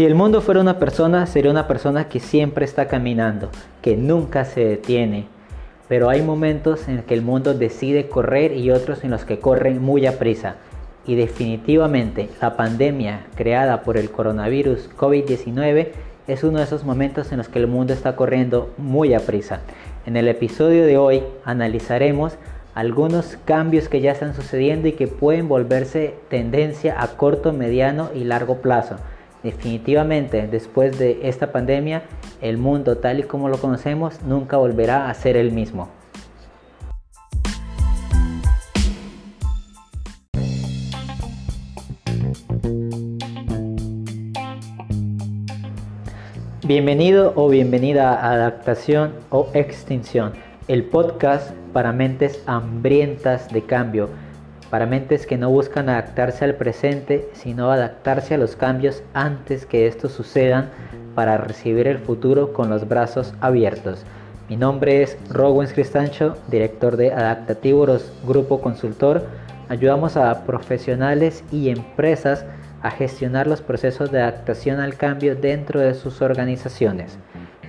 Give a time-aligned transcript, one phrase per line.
[0.00, 3.50] Si el mundo fuera una persona, sería una persona que siempre está caminando,
[3.82, 5.26] que nunca se detiene.
[5.88, 9.82] Pero hay momentos en que el mundo decide correr y otros en los que corren
[9.82, 10.54] muy a prisa.
[11.06, 15.88] Y definitivamente la pandemia creada por el coronavirus COVID-19
[16.28, 19.60] es uno de esos momentos en los que el mundo está corriendo muy a prisa.
[20.06, 22.38] En el episodio de hoy analizaremos
[22.74, 28.24] algunos cambios que ya están sucediendo y que pueden volverse tendencia a corto, mediano y
[28.24, 28.96] largo plazo
[29.42, 32.02] Definitivamente, después de esta pandemia,
[32.42, 35.88] el mundo tal y como lo conocemos nunca volverá a ser el mismo.
[46.66, 50.34] Bienvenido o bienvenida a Adaptación o Extinción,
[50.68, 54.10] el podcast para mentes hambrientas de cambio
[54.70, 59.86] para mentes que no buscan adaptarse al presente, sino adaptarse a los cambios antes que
[59.86, 60.70] estos sucedan
[61.14, 64.04] para recibir el futuro con los brazos abiertos.
[64.48, 69.26] Mi nombre es Rowens Cristancho, director de Adaptativoros Grupo Consultor.
[69.68, 72.44] Ayudamos a profesionales y empresas
[72.82, 77.18] a gestionar los procesos de adaptación al cambio dentro de sus organizaciones,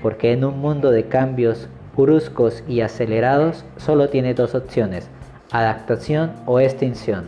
[0.02, 5.10] porque en un mundo de cambios bruscos y acelerados solo tiene dos opciones,
[5.52, 7.26] adaptación o extinción.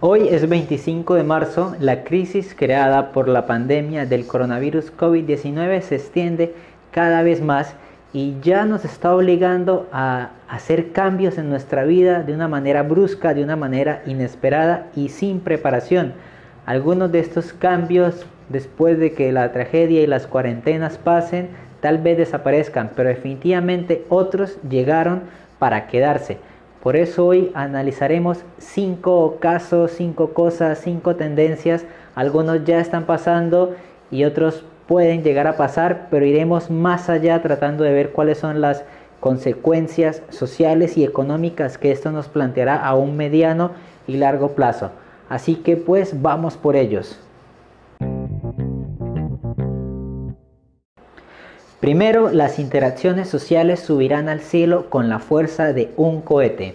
[0.00, 5.96] Hoy es 25 de marzo, la crisis creada por la pandemia del coronavirus COVID-19 se
[5.96, 6.54] extiende
[6.92, 7.74] cada vez más
[8.12, 13.34] y ya nos está obligando a hacer cambios en nuestra vida de una manera brusca,
[13.34, 16.14] de una manera inesperada y sin preparación.
[16.64, 21.48] Algunos de estos cambios, después de que la tragedia y las cuarentenas pasen,
[21.80, 25.22] tal vez desaparezcan, pero definitivamente otros llegaron
[25.58, 26.38] para quedarse.
[26.82, 31.84] Por eso hoy analizaremos cinco casos, cinco cosas, cinco tendencias.
[32.14, 33.74] Algunos ya están pasando
[34.10, 38.60] y otros pueden llegar a pasar, pero iremos más allá tratando de ver cuáles son
[38.60, 38.84] las
[39.20, 43.72] consecuencias sociales y económicas que esto nos planteará a un mediano
[44.06, 44.90] y largo plazo.
[45.28, 47.18] Así que pues vamos por ellos.
[51.80, 56.74] Primero, las interacciones sociales subirán al cielo con la fuerza de un cohete.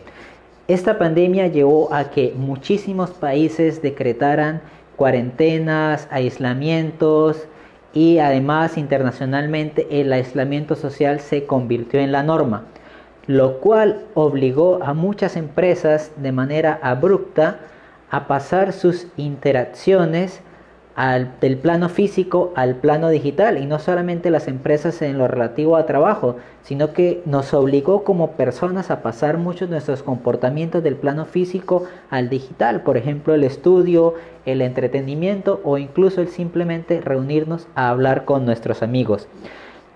[0.70, 4.62] Esta pandemia llevó a que muchísimos países decretaran
[4.96, 7.48] cuarentenas, aislamientos
[7.94, 12.64] y además internacionalmente el aislamiento social se convirtió en la norma,
[13.28, 17.60] lo cual obligó a muchas empresas de manera abrupta
[18.10, 20.40] a pasar sus interacciones
[20.96, 25.88] del plano físico al plano digital y no solamente las empresas en lo relativo a
[25.88, 31.26] trabajo, sino que nos obligó como personas a pasar muchos de nuestros comportamientos del plano
[31.26, 34.14] físico al digital, por ejemplo el estudio,
[34.46, 39.28] el entretenimiento o incluso el simplemente reunirnos a hablar con nuestros amigos.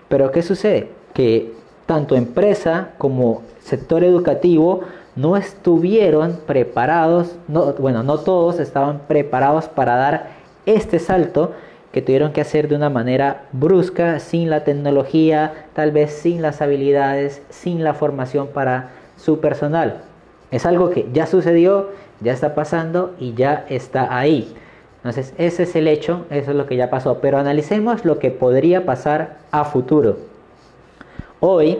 [0.08, 0.90] Pero ¿qué sucede?
[1.14, 1.52] Que
[1.86, 4.80] tanto empresa como sector educativo
[5.14, 10.37] no estuvieron preparados, no, bueno, no todos estaban preparados para dar
[10.76, 11.52] este salto
[11.92, 16.60] que tuvieron que hacer de una manera brusca, sin la tecnología, tal vez sin las
[16.60, 20.02] habilidades, sin la formación para su personal.
[20.50, 21.90] Es algo que ya sucedió,
[22.20, 24.54] ya está pasando y ya está ahí.
[24.98, 27.18] Entonces, ese es el hecho, eso es lo que ya pasó.
[27.20, 30.18] Pero analicemos lo que podría pasar a futuro.
[31.40, 31.78] Hoy,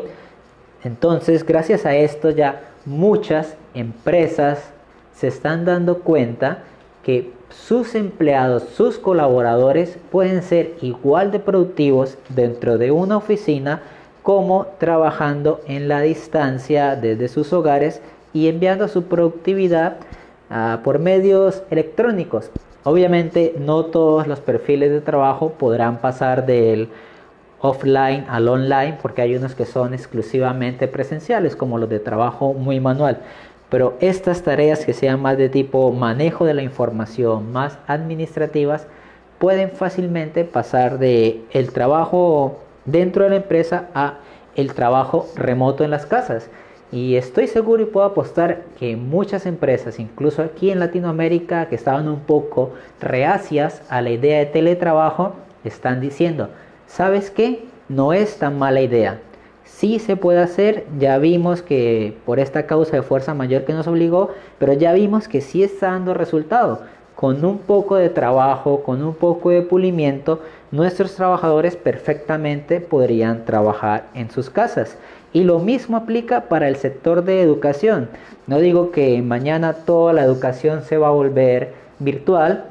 [0.84, 4.70] entonces, gracias a esto ya muchas empresas
[5.14, 6.58] se están dando cuenta
[7.02, 13.82] que sus empleados, sus colaboradores pueden ser igual de productivos dentro de una oficina
[14.22, 18.02] como trabajando en la distancia desde sus hogares
[18.34, 19.96] y enviando su productividad
[20.50, 22.50] ah, por medios electrónicos.
[22.84, 26.88] Obviamente no todos los perfiles de trabajo podrán pasar del
[27.60, 32.80] offline al online porque hay unos que son exclusivamente presenciales como los de trabajo muy
[32.80, 33.18] manual.
[33.68, 38.86] Pero estas tareas que sean más de tipo manejo de la información, más administrativas,
[39.38, 44.14] pueden fácilmente pasar de el trabajo dentro de la empresa a
[44.56, 46.48] el trabajo remoto en las casas.
[46.90, 52.08] Y estoy seguro y puedo apostar que muchas empresas, incluso aquí en Latinoamérica, que estaban
[52.08, 56.48] un poco reacias a la idea de teletrabajo, están diciendo,
[56.86, 57.66] ¿sabes qué?
[57.90, 59.20] No es tan mala idea.
[59.68, 63.86] Sí se puede hacer, ya vimos que por esta causa de fuerza mayor que nos
[63.86, 66.80] obligó, pero ya vimos que sí está dando resultado.
[67.14, 74.04] con un poco de trabajo, con un poco de pulimiento, nuestros trabajadores perfectamente podrían trabajar
[74.14, 74.96] en sus casas.
[75.32, 78.08] Y lo mismo aplica para el sector de educación.
[78.46, 82.66] No digo que mañana toda la educación se va a volver virtual,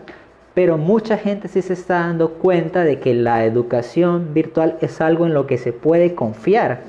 [0.58, 5.28] pero mucha gente sí se está dando cuenta de que la educación virtual es algo
[5.28, 6.82] en lo que se puede confiar.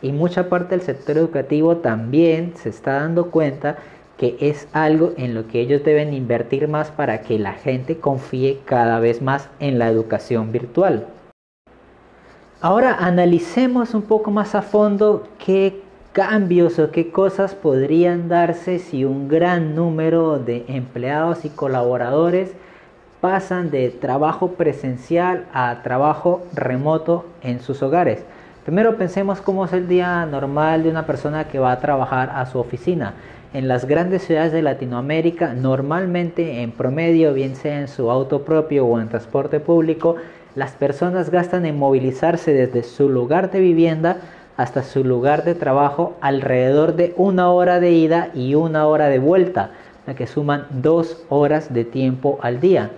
[0.00, 3.78] Y mucha parte del sector educativo también se está dando cuenta
[4.16, 8.60] que es algo en lo que ellos deben invertir más para que la gente confíe
[8.64, 11.08] cada vez más en la educación virtual.
[12.60, 15.80] Ahora analicemos un poco más a fondo qué
[16.12, 22.54] cambios o qué cosas podrían darse si un gran número de empleados y colaboradores
[23.20, 28.24] pasan de trabajo presencial a trabajo remoto en sus hogares.
[28.64, 32.46] Primero pensemos cómo es el día normal de una persona que va a trabajar a
[32.46, 33.14] su oficina
[33.56, 38.84] en las grandes ciudades de Latinoamérica, normalmente en promedio, bien sea en su auto propio
[38.84, 40.16] o en transporte público,
[40.54, 44.18] las personas gastan en movilizarse desde su lugar de vivienda
[44.58, 49.20] hasta su lugar de trabajo alrededor de una hora de ida y una hora de
[49.20, 49.70] vuelta,
[50.06, 52.90] la que suman dos horas de tiempo al día.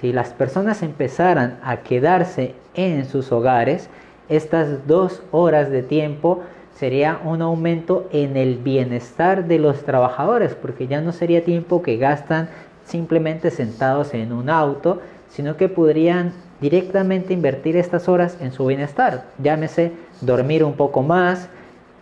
[0.00, 3.88] Si las personas empezaran a quedarse en sus hogares,
[4.28, 6.40] estas dos horas de tiempo
[6.76, 11.96] sería un aumento en el bienestar de los trabajadores, porque ya no sería tiempo que
[11.96, 12.48] gastan
[12.84, 19.24] simplemente sentados en un auto, sino que podrían directamente invertir estas horas en su bienestar.
[19.42, 21.48] Llámese dormir un poco más,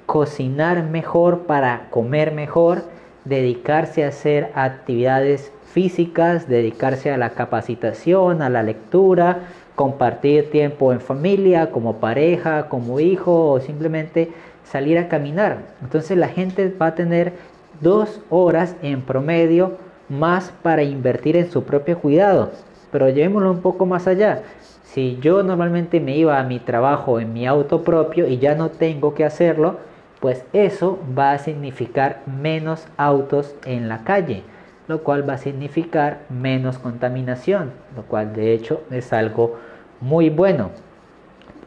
[0.04, 2.82] cocinar mejor para comer mejor,
[3.26, 9.40] dedicarse a hacer actividades físicas, dedicarse a la capacitación, a la lectura,
[9.75, 14.31] compartir tiempo en familia, como pareja, como hijo o simplemente
[14.64, 15.58] salir a caminar.
[15.82, 17.34] Entonces la gente va a tener
[17.81, 19.76] dos horas en promedio
[20.08, 22.52] más para invertir en su propio cuidado.
[22.90, 24.43] Pero llevémoslo un poco más allá.
[24.84, 28.70] Si yo normalmente me iba a mi trabajo en mi auto propio y ya no
[28.70, 29.76] tengo que hacerlo,
[30.20, 34.42] pues eso va a significar menos autos en la calle,
[34.88, 39.56] lo cual va a significar menos contaminación, lo cual de hecho es algo
[40.00, 40.70] muy bueno.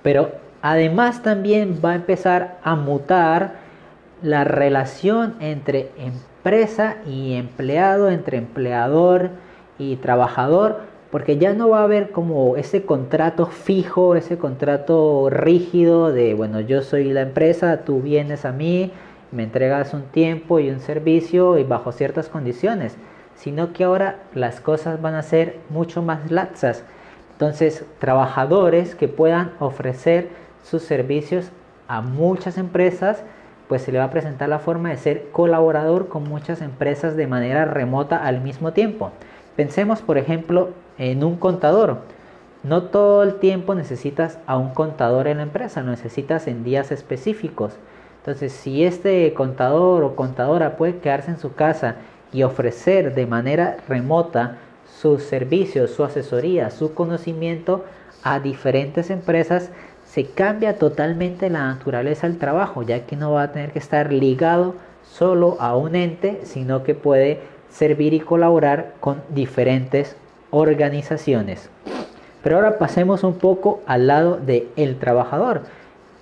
[0.02, 0.32] Pero
[0.62, 3.54] Además también va a empezar a mutar
[4.22, 9.30] la relación entre empresa y empleado, entre empleador
[9.78, 10.82] y trabajador,
[11.12, 16.60] porque ya no va a haber como ese contrato fijo, ese contrato rígido de, bueno,
[16.60, 18.92] yo soy la empresa, tú vienes a mí,
[19.32, 22.96] me entregas un tiempo y un servicio y bajo ciertas condiciones,
[23.36, 26.84] sino que ahora las cosas van a ser mucho más laxas.
[27.32, 30.30] Entonces, trabajadores que puedan ofrecer
[30.64, 31.52] sus servicios
[31.88, 33.24] a muchas empresas,
[33.68, 37.28] pues se le va a presentar la forma de ser colaborador con muchas empresas de
[37.28, 39.12] manera remota al mismo tiempo.
[39.56, 41.98] Pensemos, por ejemplo, en un contador.
[42.64, 46.92] No todo el tiempo necesitas a un contador en la empresa, lo necesitas en días
[46.92, 47.74] específicos.
[48.18, 51.96] Entonces, si este contador o contadora puede quedarse en su casa
[52.34, 54.58] y ofrecer de manera remota
[55.02, 57.86] sus servicios, su asesoría, su conocimiento
[58.24, 59.72] a diferentes empresas,
[60.06, 64.12] se cambia totalmente la naturaleza del trabajo, ya que no va a tener que estar
[64.12, 70.16] ligado solo a un ente, sino que puede servir y colaborar con diferentes
[70.52, 71.70] organizaciones.
[72.44, 75.64] Pero ahora pasemos un poco al lado del el trabajador.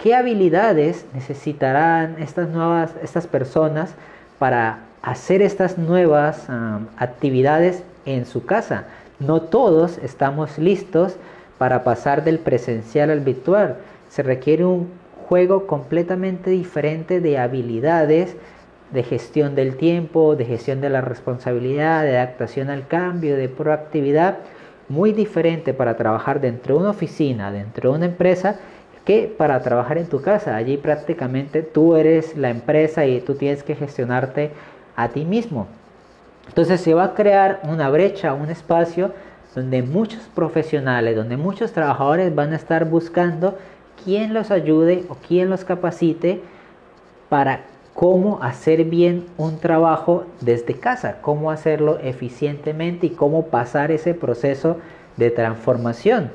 [0.02, 3.94] ¿Qué habilidades necesitarán estas nuevas estas personas
[4.40, 6.48] para hacer estas nuevas
[6.98, 8.86] actividades en su casa?
[9.20, 11.16] No todos estamos listos
[11.58, 13.78] para pasar del presencial al virtual.
[14.10, 14.90] Se requiere un
[15.28, 18.36] juego completamente diferente de habilidades,
[18.92, 24.38] de gestión del tiempo, de gestión de la responsabilidad, de adaptación al cambio, de proactividad,
[24.90, 28.58] muy diferente para trabajar dentro de una oficina, dentro de una empresa,
[29.04, 30.56] que para trabajar en tu casa.
[30.56, 34.52] Allí prácticamente tú eres la empresa y tú tienes que gestionarte
[34.96, 35.68] a ti mismo.
[36.48, 39.12] Entonces se va a crear una brecha, un espacio
[39.56, 43.58] donde muchos profesionales, donde muchos trabajadores van a estar buscando
[44.04, 46.42] quién los ayude o quién los capacite
[47.30, 47.62] para
[47.98, 54.78] cómo hacer bien un trabajo desde casa, cómo hacerlo eficientemente y cómo pasar ese proceso
[55.16, 56.30] de transformación.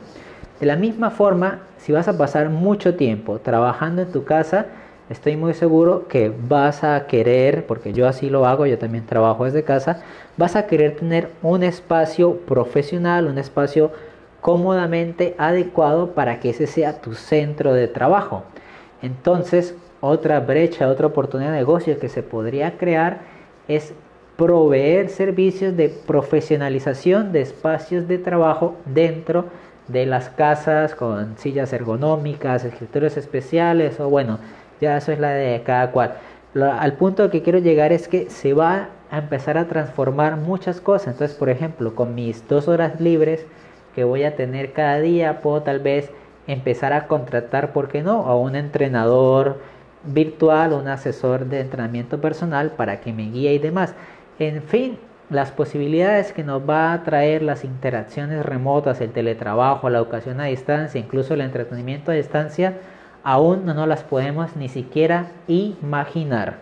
[0.58, 4.66] De la misma forma, si vas a pasar mucho tiempo trabajando en tu casa,
[5.08, 9.44] estoy muy seguro que vas a querer, porque yo así lo hago, yo también trabajo
[9.44, 10.02] desde casa,
[10.36, 13.92] vas a querer tener un espacio profesional, un espacio
[14.40, 18.42] cómodamente adecuado para que ese sea tu centro de trabajo.
[19.00, 23.20] Entonces, otra brecha, otra oportunidad de negocio que se podría crear
[23.68, 23.94] es
[24.36, 29.46] proveer servicios de profesionalización de espacios de trabajo dentro
[29.86, 34.40] de las casas con sillas ergonómicas, escritorios especiales o bueno,
[34.80, 36.14] ya eso es la de cada cual.
[36.60, 41.14] al punto que quiero llegar es que se va a empezar a transformar muchas cosas.
[41.14, 43.46] Entonces, por ejemplo, con mis dos horas libres
[43.94, 46.10] que voy a tener cada día, puedo tal vez
[46.46, 49.58] empezar a contratar, ¿por qué no?, a un entrenador
[50.04, 53.94] virtual, un asesor de entrenamiento personal para que me guíe y demás.
[54.38, 54.98] En fin,
[55.30, 60.44] las posibilidades que nos va a traer las interacciones remotas, el teletrabajo, la educación a
[60.44, 62.78] distancia, incluso el entretenimiento a distancia,
[63.24, 66.58] aún no nos las podemos ni siquiera imaginar.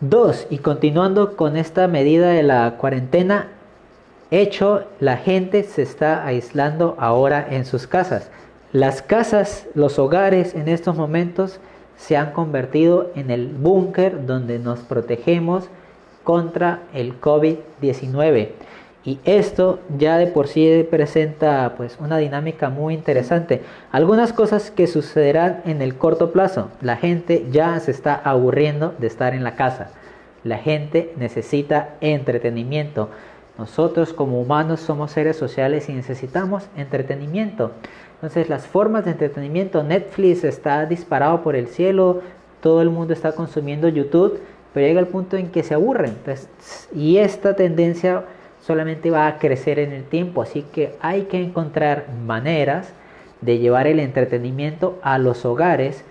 [0.00, 3.48] Dos, y continuando con esta medida de la cuarentena,
[4.30, 8.30] hecho, la gente se está aislando ahora en sus casas.
[8.72, 11.60] Las casas, los hogares en estos momentos
[11.96, 15.68] se han convertido en el búnker donde nos protegemos
[16.24, 18.48] contra el COVID-19.
[19.04, 23.60] Y esto ya de por sí presenta pues una dinámica muy interesante.
[23.92, 26.70] Algunas cosas que sucederán en el corto plazo.
[26.80, 29.90] La gente ya se está aburriendo de estar en la casa.
[30.42, 33.10] La gente necesita entretenimiento.
[33.58, 37.70] Nosotros como humanos somos seres sociales y necesitamos entretenimiento.
[38.14, 42.22] Entonces las formas de entretenimiento, Netflix está disparado por el cielo,
[42.60, 44.40] todo el mundo está consumiendo YouTube,
[44.72, 46.16] pero llega el punto en que se aburren.
[46.94, 48.24] y esta tendencia
[48.60, 52.92] solamente va a crecer en el tiempo, así que hay que encontrar maneras
[53.40, 56.02] de llevar el entretenimiento a los hogares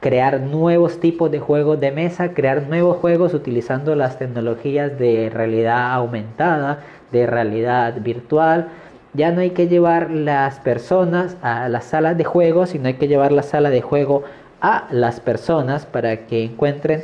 [0.00, 5.92] crear nuevos tipos de juegos de mesa, crear nuevos juegos utilizando las tecnologías de realidad
[5.92, 6.80] aumentada,
[7.12, 8.68] de realidad virtual.
[9.12, 13.08] Ya no hay que llevar las personas a las salas de juego, sino hay que
[13.08, 14.24] llevar la sala de juego
[14.60, 17.02] a las personas para que encuentren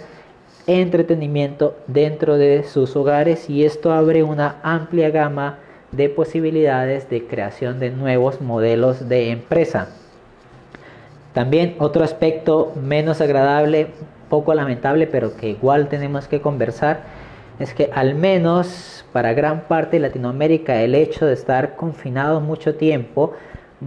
[0.67, 5.59] entretenimiento dentro de sus hogares y esto abre una amplia gama
[5.93, 9.89] de posibilidades de creación de nuevos modelos de empresa.
[11.37, 13.89] También otro aspecto menos agradable,
[14.31, 17.01] poco lamentable, pero que igual tenemos que conversar,
[17.59, 22.77] es que al menos para gran parte de Latinoamérica el hecho de estar confinados mucho
[22.77, 23.35] tiempo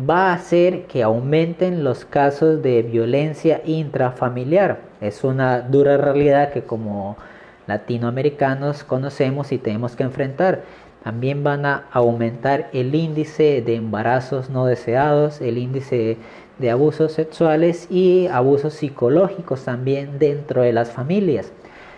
[0.08, 4.82] va a hacer que aumenten los casos de violencia intrafamiliar.
[5.02, 7.18] Es una dura realidad que como
[7.66, 10.62] latinoamericanos conocemos y tenemos que enfrentar.
[11.04, 16.20] También van a aumentar el índice de embarazos no deseados, el índice
[16.60, 21.52] de abusos sexuales y abusos psicológicos también dentro de las familias.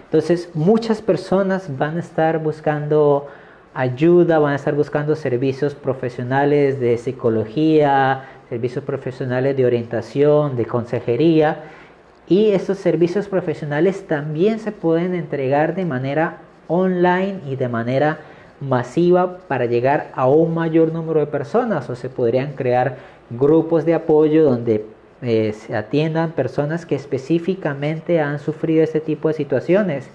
[0.05, 3.27] Entonces muchas personas van a estar buscando
[3.73, 11.63] ayuda, van a estar buscando servicios profesionales de psicología, servicios profesionales de orientación, de consejería.
[12.27, 16.37] Y estos servicios profesionales también se pueden entregar de manera
[16.67, 18.19] online y de manera
[18.61, 22.97] masiva para llegar a un mayor número de personas o se podrían crear
[23.31, 24.85] grupos de apoyo donde
[25.23, 30.09] eh, se atiendan personas que específicamente han sufrido este tipo de situaciones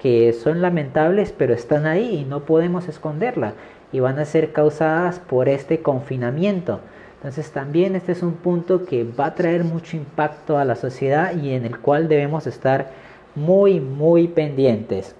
[0.00, 3.54] que son lamentables pero están ahí y no podemos esconderla
[3.92, 6.80] y van a ser causadas por este confinamiento.
[7.16, 11.34] Entonces también este es un punto que va a traer mucho impacto a la sociedad
[11.34, 12.90] y en el cual debemos estar
[13.34, 15.14] muy muy pendientes.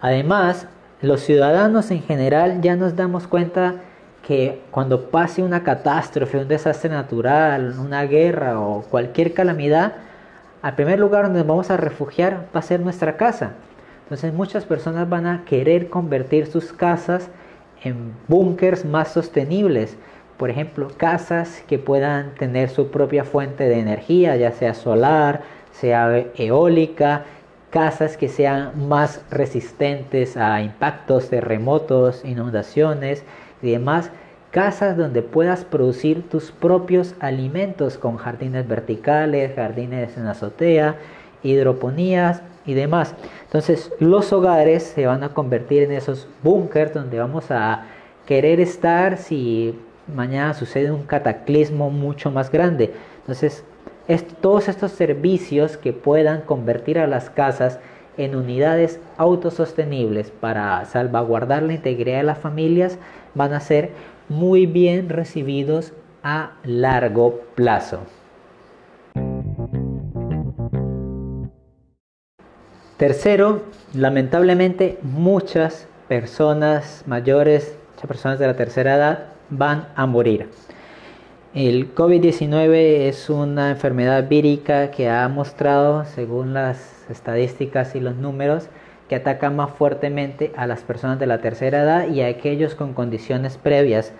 [0.00, 0.68] Además,
[1.02, 3.76] los ciudadanos en general ya nos damos cuenta
[4.26, 9.92] que cuando pase una catástrofe, un desastre natural, una guerra o cualquier calamidad,
[10.62, 13.52] al primer lugar donde nos vamos a refugiar va a ser nuestra casa.
[14.04, 17.28] Entonces muchas personas van a querer convertir sus casas
[17.84, 19.96] en búnkers más sostenibles.
[20.36, 26.24] Por ejemplo, casas que puedan tener su propia fuente de energía, ya sea solar, sea
[26.36, 27.24] eólica,
[27.70, 33.24] casas que sean más resistentes a impactos, terremotos, inundaciones
[33.62, 34.10] y demás,
[34.50, 40.96] casas donde puedas producir tus propios alimentos con jardines verticales, jardines en azotea,
[41.42, 43.14] hidroponías y demás.
[43.44, 47.84] Entonces los hogares se van a convertir en esos búnkers donde vamos a
[48.26, 49.78] querer estar si
[50.12, 52.92] mañana sucede un cataclismo mucho más grande.
[53.18, 53.64] Entonces
[54.40, 57.80] todos estos servicios que puedan convertir a las casas
[58.16, 62.98] en unidades autosostenibles para salvaguardar la integridad de las familias
[63.34, 63.90] van a ser
[64.28, 68.00] muy bien recibidos a largo plazo.
[72.96, 80.48] Tercero, lamentablemente muchas personas mayores, muchas personas de la tercera edad van a morir.
[81.56, 88.68] El COVID-19 es una enfermedad vírica que ha mostrado, según las estadísticas y los números,
[89.08, 92.92] que ataca más fuertemente a las personas de la tercera edad y a aquellos con
[92.92, 94.12] condiciones previas.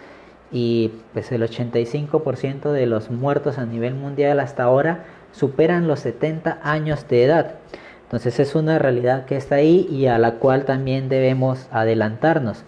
[0.50, 6.60] Y pues el 85% de los muertos a nivel mundial hasta ahora superan los 70
[6.62, 7.56] años de edad.
[8.04, 12.64] Entonces es una realidad que está ahí y a la cual también debemos adelantarnos.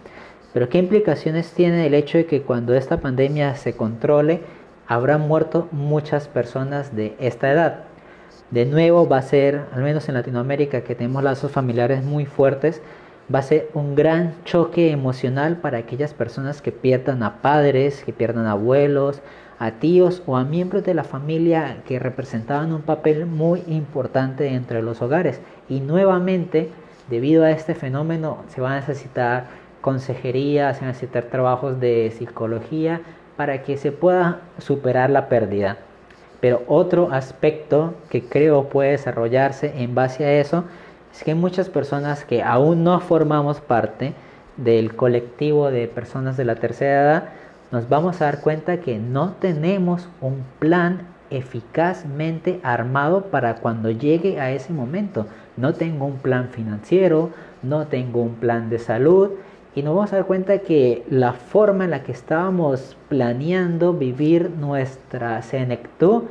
[0.52, 4.40] Pero ¿qué implicaciones tiene el hecho de que cuando esta pandemia se controle,
[4.88, 7.84] habrán muerto muchas personas de esta edad.
[8.50, 12.80] De nuevo va a ser, al menos en Latinoamérica, que tenemos lazos familiares muy fuertes,
[13.32, 18.14] va a ser un gran choque emocional para aquellas personas que pierdan a padres, que
[18.14, 19.20] pierdan a abuelos,
[19.58, 24.82] a tíos o a miembros de la familia que representaban un papel muy importante entre
[24.82, 25.42] los hogares.
[25.68, 26.70] Y nuevamente,
[27.10, 29.48] debido a este fenómeno, se va a necesitar
[29.82, 33.02] consejería, se van a necesitar trabajos de psicología,
[33.38, 35.76] para que se pueda superar la pérdida.
[36.40, 40.64] Pero otro aspecto que creo puede desarrollarse en base a eso
[41.14, 44.12] es que muchas personas que aún no formamos parte
[44.56, 47.28] del colectivo de personas de la tercera edad,
[47.70, 54.40] nos vamos a dar cuenta que no tenemos un plan eficazmente armado para cuando llegue
[54.40, 55.26] a ese momento.
[55.56, 57.30] No tengo un plan financiero,
[57.62, 59.30] no tengo un plan de salud
[59.78, 64.50] y nos vamos a dar cuenta que la forma en la que estábamos planeando vivir
[64.50, 66.24] nuestra senectud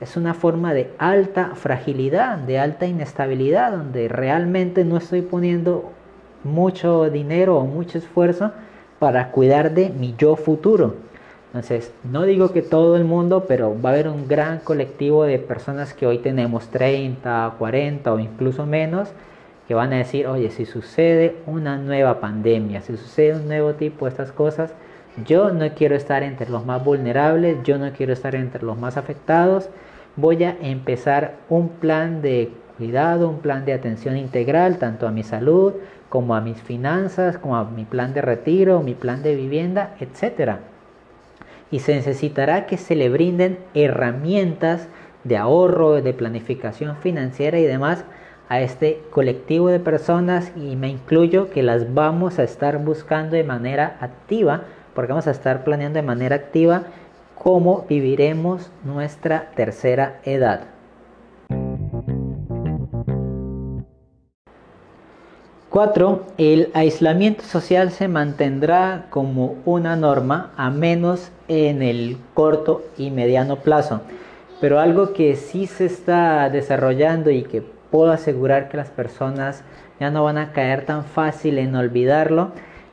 [0.00, 5.90] es una forma de alta fragilidad, de alta inestabilidad, donde realmente no estoy poniendo
[6.42, 8.52] mucho dinero o mucho esfuerzo
[8.98, 10.94] para cuidar de mi yo futuro.
[11.48, 15.38] Entonces, no digo que todo el mundo, pero va a haber un gran colectivo de
[15.38, 19.10] personas que hoy tenemos 30, 40 o incluso menos,
[19.66, 24.04] que van a decir, oye, si sucede una nueva pandemia, si sucede un nuevo tipo
[24.04, 24.72] de estas cosas,
[25.24, 28.96] yo no quiero estar entre los más vulnerables, yo no quiero estar entre los más
[28.96, 29.70] afectados,
[30.16, 35.22] voy a empezar un plan de cuidado, un plan de atención integral, tanto a mi
[35.22, 35.74] salud
[36.08, 40.56] como a mis finanzas, como a mi plan de retiro, mi plan de vivienda, etc.
[41.70, 44.88] Y se necesitará que se le brinden herramientas
[45.24, 48.04] de ahorro, de planificación financiera y demás
[48.48, 53.44] a este colectivo de personas y me incluyo que las vamos a estar buscando de
[53.44, 54.62] manera activa
[54.94, 56.84] porque vamos a estar planeando de manera activa
[57.34, 60.62] cómo viviremos nuestra tercera edad.
[65.68, 73.10] Cuatro, el aislamiento social se mantendrá como una norma a menos en el corto y
[73.10, 74.00] mediano plazo.
[74.58, 79.64] Pero algo que sí se está desarrollando y que puedo asegurar que las personas
[79.98, 82.50] ya no van a caer tan fácil en olvidarlo,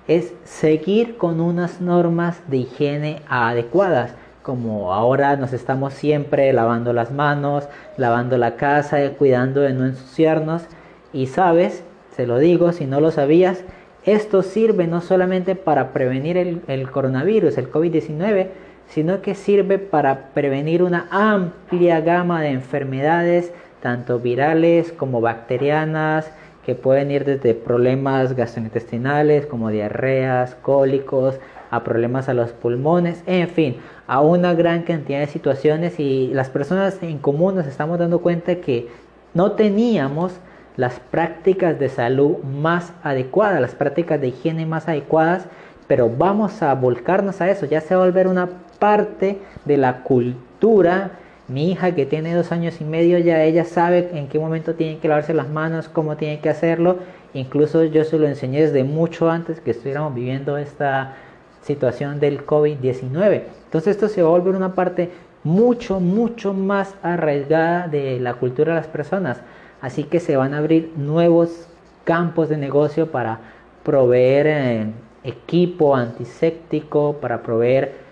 [0.07, 4.13] es seguir con unas normas de higiene adecuadas,
[4.43, 10.63] como ahora nos estamos siempre lavando las manos, lavando la casa, cuidando de no ensuciarnos.
[11.11, 11.83] Y sabes,
[12.15, 13.61] se lo digo, si no lo sabías,
[14.05, 18.47] esto sirve no solamente para prevenir el, el coronavirus, el COVID-19,
[18.87, 23.51] sino que sirve para prevenir una amplia gama de enfermedades
[23.83, 26.31] tanto virales como bacterianas,
[26.65, 31.35] que pueden ir desde problemas gastrointestinales como diarreas, cólicos,
[31.69, 33.75] a problemas a los pulmones, en fin,
[34.07, 35.99] a una gran cantidad de situaciones.
[35.99, 38.87] Y las personas en común nos estamos dando cuenta que
[39.33, 40.31] no teníamos
[40.77, 45.45] las prácticas de salud más adecuadas, las prácticas de higiene más adecuadas,
[45.87, 48.47] pero vamos a volcarnos a eso, ya se va a volver una
[48.79, 54.09] parte de la cultura mi hija que tiene dos años y medio ya ella sabe
[54.13, 56.97] en qué momento tiene que lavarse las manos, cómo tiene que hacerlo.
[57.33, 61.15] Incluso yo se lo enseñé desde mucho antes que estuviéramos viviendo esta
[61.61, 63.43] situación del COVID-19.
[63.65, 65.11] Entonces esto se va a volver una parte
[65.43, 69.41] mucho, mucho más arraigada de la cultura de las personas.
[69.81, 71.67] Así que se van a abrir nuevos
[72.05, 73.39] campos de negocio para
[73.83, 74.85] proveer eh,
[75.23, 78.02] equipo antiséptico, para proveer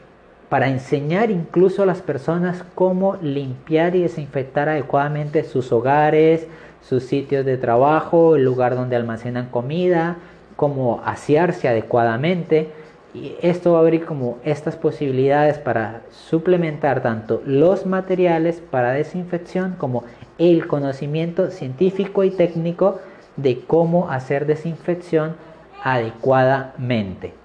[0.52, 6.46] para enseñar incluso a las personas cómo limpiar y desinfectar adecuadamente sus hogares,
[6.82, 10.18] sus sitios de trabajo, el lugar donde almacenan comida,
[10.58, 12.68] cómo asearse adecuadamente.
[13.14, 19.76] Y esto va a abrir como estas posibilidades para suplementar tanto los materiales para desinfección
[19.78, 20.04] como
[20.38, 23.00] el conocimiento científico y técnico
[23.38, 25.38] de cómo hacer desinfección
[25.82, 27.41] adecuadamente.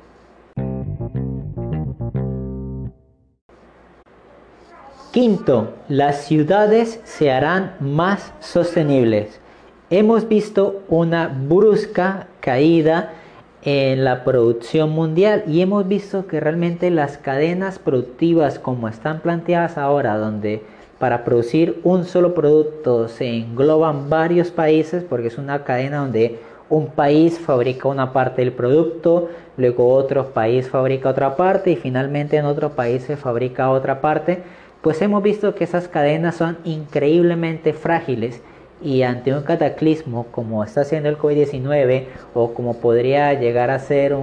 [5.17, 9.41] Quinto, las ciudades se harán más sostenibles.
[9.89, 13.15] Hemos visto una brusca caída
[13.63, 19.79] en la producción mundial y hemos visto que realmente las cadenas productivas como están planteadas
[19.79, 20.63] ahora, donde
[20.99, 26.89] para producir un solo producto se engloban varios países, porque es una cadena donde un
[26.89, 32.45] país fabrica una parte del producto, luego otro país fabrica otra parte y finalmente en
[32.45, 34.43] otro país se fabrica otra parte,
[34.87, 38.41] pues hemos visto que esas cadenas son increíblemente frágiles
[38.81, 44.15] y ante un cataclismo como está haciendo el COVID-19 o como podría llegar a ser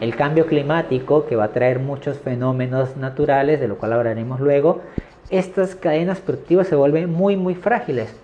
[0.00, 4.82] el cambio climático que va a traer muchos fenómenos naturales, de lo cual hablaremos luego,
[5.30, 8.14] estas cadenas productivas se vuelven muy muy frágiles.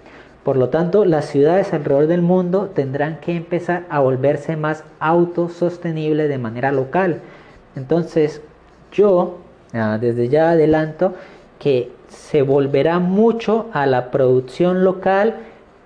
[0.45, 6.29] Por lo tanto, las ciudades alrededor del mundo tendrán que empezar a volverse más autosostenibles
[6.29, 7.19] de manera local.
[7.75, 8.43] Entonces,
[8.93, 9.39] yo
[9.73, 11.15] ah, desde ya adelanto
[11.61, 15.37] que se volverá mucho a la producción local,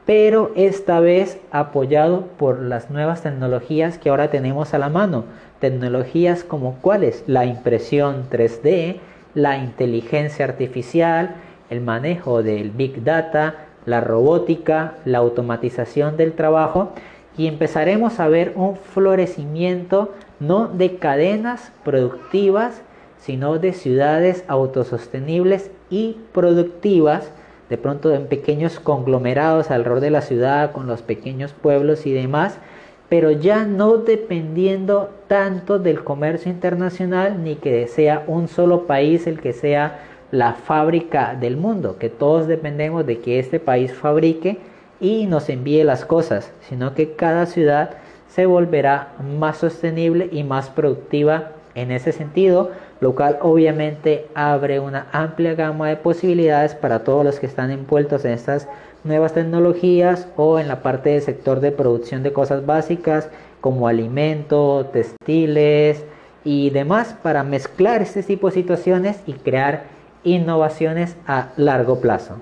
[0.06, 5.24] pero esta vez apoyado por las nuevas tecnologías que ahora tenemos a la mano.
[5.60, 7.24] Tecnologías como cuáles?
[7.26, 9.00] La impresión 3D,
[9.34, 11.34] la inteligencia artificial,
[11.68, 16.92] el manejo del big data, la robótica, la automatización del trabajo
[17.36, 22.80] y empezaremos a ver un florecimiento no de cadenas productivas,
[23.24, 27.30] sino de ciudades autosostenibles y productivas,
[27.70, 32.58] de pronto en pequeños conglomerados alrededor de la ciudad, con los pequeños pueblos y demás,
[33.08, 39.40] pero ya no dependiendo tanto del comercio internacional ni que sea un solo país el
[39.40, 44.58] que sea la fábrica del mundo, que todos dependemos de que este país fabrique
[45.00, 47.90] y nos envíe las cosas, sino que cada ciudad
[48.28, 55.06] se volverá más sostenible y más productiva en ese sentido, lo cual obviamente abre una
[55.12, 58.68] amplia gama de posibilidades para todos los que están envueltos en estas
[59.02, 63.28] nuevas tecnologías o en la parte del sector de producción de cosas básicas
[63.60, 66.04] como alimento, textiles
[66.44, 69.84] y demás para mezclar este tipo de situaciones y crear
[70.24, 72.36] innovaciones a largo plazo.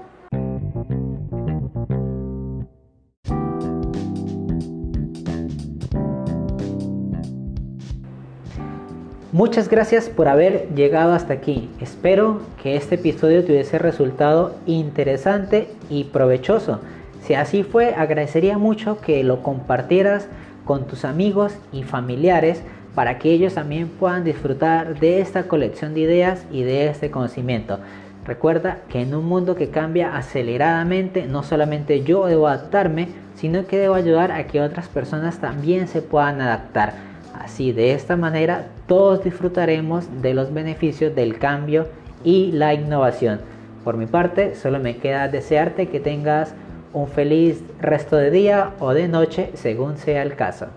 [9.32, 11.70] Muchas gracias por haber llegado hasta aquí.
[11.80, 16.80] Espero que este episodio te hubiese resultado interesante y provechoso.
[17.22, 20.28] Si así fue, agradecería mucho que lo compartieras
[20.66, 22.60] con tus amigos y familiares
[22.94, 27.78] para que ellos también puedan disfrutar de esta colección de ideas y de este conocimiento.
[28.26, 33.78] Recuerda que en un mundo que cambia aceleradamente, no solamente yo debo adaptarme, sino que
[33.78, 37.12] debo ayudar a que otras personas también se puedan adaptar.
[37.42, 41.88] Así, de esta manera, todos disfrutaremos de los beneficios del cambio
[42.22, 43.40] y la innovación.
[43.83, 46.55] Por mi parte, solo me queda desearte que tengas
[46.92, 50.68] un feliz resto de día o de noche, según sea el caso.